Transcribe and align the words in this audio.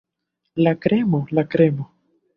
La 0.67 0.73
kremo, 0.85 1.19
la 1.39 1.47
kremo! 1.53 1.87